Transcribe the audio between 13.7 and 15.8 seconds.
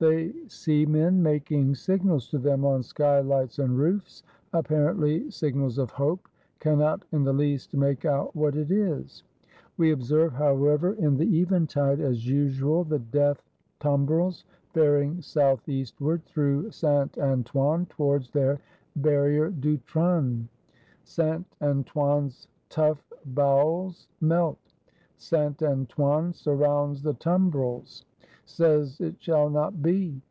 tumbrels faring South